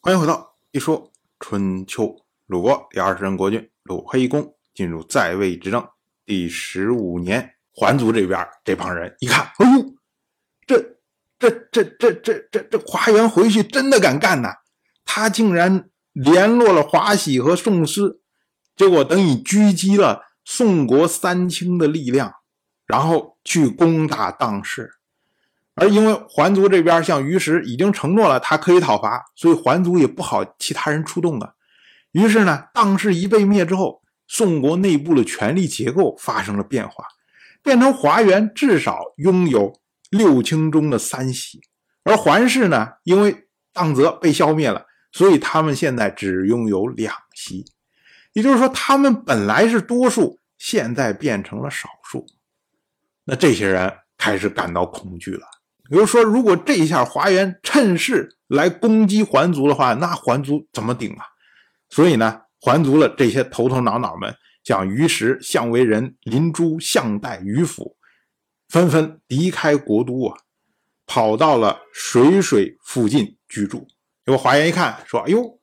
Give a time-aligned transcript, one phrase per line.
[0.00, 1.10] 欢迎回到一说
[1.40, 2.14] 春秋。
[2.46, 5.86] 鲁国第二十任国君鲁黑公进入在位执政
[6.24, 9.94] 第十五年，桓族这边这帮人一看，哎呦，
[10.64, 10.80] 这
[11.36, 14.50] 这这这这这这华元回去真的敢干呐！
[15.04, 18.20] 他竟然联络了华喜和宋师，
[18.76, 22.32] 结果等于狙击了宋国三卿的力量，
[22.86, 24.92] 然后去攻打当氏。
[25.80, 31.54] 而因为桓族这边向于石已经承诺了，他可以讨伐，所以桓族也不好其他人出动的。
[32.12, 37.04] 于是呢，当氏一被灭之后，宋国内部的权力结构发生了变化，
[37.62, 39.80] 变成华元至少拥有
[40.10, 41.60] 六卿中的三席，
[42.04, 47.64] 而桓氏呢，因为当泽被消灭了，所以他们现在只拥有两席。
[48.32, 52.26] 也就是说，他们本来是多数，现在变成了少数。
[53.24, 55.46] 那这些人开始感到恐惧了。
[55.90, 61.24] 比如说，如果这一下华元趁势来攻击桓族的话，那桓族怎么顶啊？
[61.88, 67.96] 所以呢，桓族的这些头头脑脑们，像于石、项为人、林朱、项代、于府，
[68.68, 70.36] 纷纷离开国都啊，
[71.06, 73.86] 跑到了水水附近居住。
[74.26, 75.58] 结果华元一看，说：“哎呦，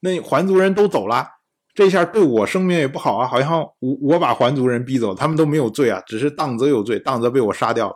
[0.00, 1.28] 那桓族人都走了，
[1.74, 3.26] 这下对我生命也不好啊！
[3.26, 7.94] 好像我我把桓族人逼走，他们都没有罪啊，只是当泽有罪，当泽被我杀掉了。”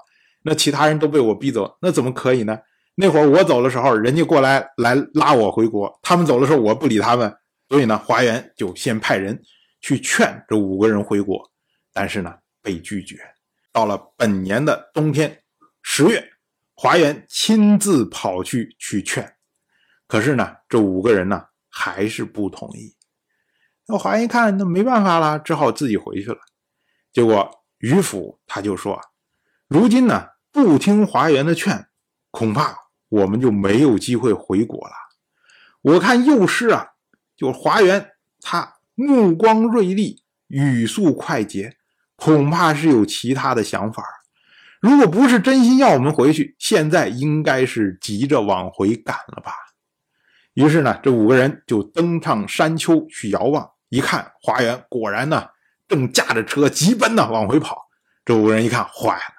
[0.48, 2.56] 那其他人都被我逼走，那怎么可以呢？
[2.94, 7.36] 那会儿我走的时候，人家过来来拉我回国，他们走的时候我不理他们，
[7.69, 9.42] 所以呢，华元就先派人
[9.80, 11.50] 去劝这五个人回国，
[11.92, 13.19] 但是呢被拒绝。
[13.72, 15.42] 到了本年的冬天
[15.83, 16.25] 十月，
[16.77, 19.34] 华元亲自跑去去劝，
[20.06, 22.94] 可是呢这五个人呢还是不同意。
[23.88, 26.38] 那华元一看，那没办法了，只好自己回去了。
[27.12, 29.00] 结果于府他就说
[29.66, 31.87] ：“如今呢。”不听华元的劝，
[32.31, 32.75] 恐怕
[33.11, 34.95] 我们就没有机会回国了。
[35.83, 36.93] 我看幼师啊，
[37.37, 41.77] 就华元，他目光锐利，语速快捷，
[42.17, 44.03] 恐怕是有其他的想法。
[44.81, 49.53] 如果不是真心要我们回去，现在应该是急着往回赶了吧？
[50.55, 55.49] 于是呢，这五个人就登上山丘去遥望，一看华元果然呢，
[55.87, 57.83] 正驾着车急奔呢往回跑。
[58.25, 59.35] 这五个人一看，坏了。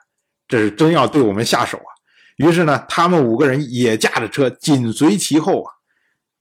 [0.47, 1.91] 这是真要对我们下手啊！
[2.37, 5.73] 于是呢，他们五个人也驾着车紧随其后啊。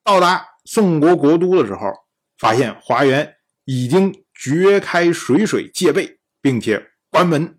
[0.05, 1.91] 到达宋国国都的时候，
[2.39, 3.35] 发现华元
[3.65, 7.59] 已经掘开水水戒备，并且关门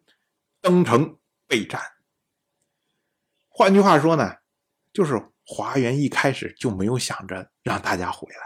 [0.61, 1.81] 登城备战。
[3.49, 4.35] 换句话说呢，
[4.93, 8.39] 就是华元一开始就没有想着让大家回来。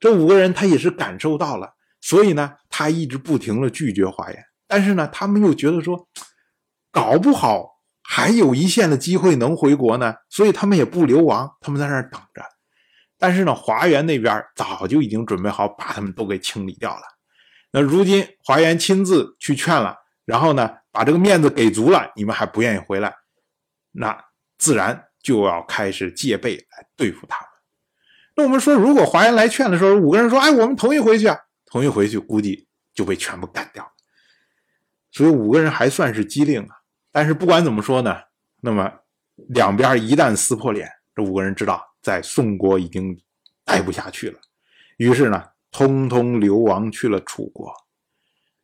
[0.00, 4.44] 这五个人他也是感受到了，所以呢，他一直不停的拒绝华元。
[4.66, 6.08] 但是呢，他们又觉得说。
[6.92, 12.44] 搞不好还有一线的机会能回国呢，所以他们也不流亡，他们在那儿等着。
[13.18, 17.02] 但是呢，华元那边早就已经准备好把他们都给清理掉了。
[17.70, 23.14] 那如今华元亲自去劝了，然后呢，把这个面子给足了，你们还不愿意回来，
[23.92, 24.24] 那
[24.58, 27.48] 自然就要开始戒备来对付他们。
[28.34, 33.90] 那我们说，如果华元来劝的时候，五个人说：“哎，我们同意回去啊，同意回去，估计就被全部干掉了。”
[35.12, 36.81] 所以五个人还算是机灵啊。
[37.12, 38.18] 但是不管怎么说呢，
[38.62, 38.90] 那么
[39.50, 43.16] 两边一旦撕破脸，这五个人知道在宋国已经
[43.64, 44.40] 待不下去了，
[44.96, 47.72] 于是呢，通通流亡去了楚国。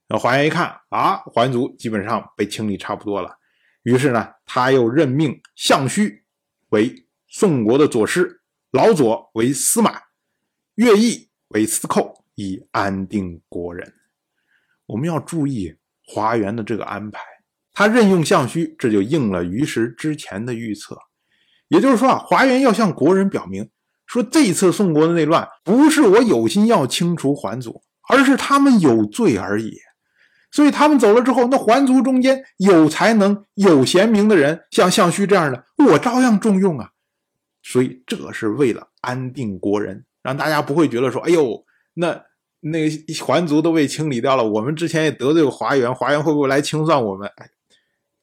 [0.08, 3.38] 那华元一看啊，桓族基本上被清理差不多了，
[3.82, 6.24] 于是呢，他又任命项须
[6.70, 10.00] 为宋国的左师，老左为司马，
[10.74, 13.92] 乐毅为司寇，以安定国人。
[14.86, 17.20] 我们要注意华元的这个安排。
[17.78, 20.98] 他任用项须，这就应了于石之前的预测。
[21.68, 23.70] 也就是说啊，华元要向国人表明，
[24.04, 29.76] 说这次宋国的内乱不是我有心要清除桓族，而是他们有罪而已。
[30.50, 36.90] 所以他们走了之后，那桓族中间有才能、有贤明的人，像项须这样的，我照样重用啊。
[37.62, 41.64] 所以这是为了安定国人，让大家不会觉得说，哎呦，
[41.94, 42.20] 那
[42.58, 47.30] 那个桓族都被清理掉了，我们之前也得罪过华元，华元会不会来清算我们？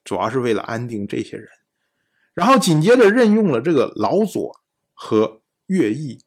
[0.06, 1.50] 主要是为了安定这些人，
[2.34, 4.62] 然后紧接着任用了这个老左
[4.94, 6.24] 和乐毅，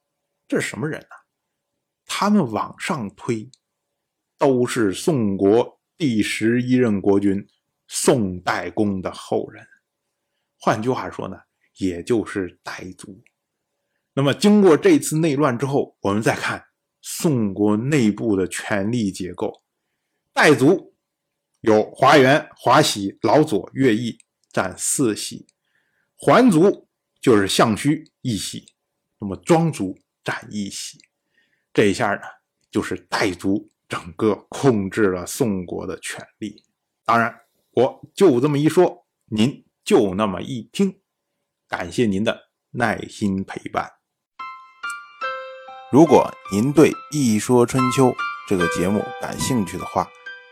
[0.46, 1.06] 这是什么人呢？
[2.04, 3.48] 他们往上推，
[4.36, 7.46] 都是宋国第十一任国君
[7.86, 9.64] 宋代公的后人。
[10.58, 11.36] 换句话说呢，
[11.76, 13.22] 也就是傣族。
[14.14, 16.64] 那么经过这次内乱之后，我们再看
[17.00, 19.62] 宋国内部的权力结构，
[20.34, 20.96] 傣族。
[21.60, 24.18] 有华元、华喜、老左、乐毅
[24.52, 25.46] 占四席，
[26.14, 26.88] 桓族
[27.20, 28.72] 就是项须一席，
[29.18, 30.98] 那么庄族占一席。
[31.72, 32.22] 这一下呢，
[32.70, 36.64] 就是傣族整个控制了宋国的权力。
[37.04, 37.34] 当然，
[37.72, 41.00] 我就这么一说，您就那么一听。
[41.66, 43.90] 感谢您的耐心陪伴。
[45.90, 48.08] 如果您对《一说春秋》
[48.48, 50.08] 这个节目感兴趣的话，